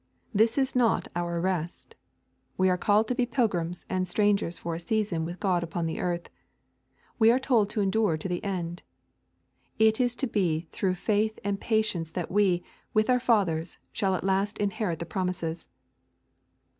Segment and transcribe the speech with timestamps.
[0.33, 1.93] This is not our rest.
[2.57, 5.99] We are called to be pilgrims and strangers for a season with God upon the
[5.99, 6.27] earth.
[7.19, 8.81] We are told to endure to the end.
[9.77, 12.63] It is to be through faith and patience that we,
[12.95, 15.67] with our fathers, shall at last inherit the promises.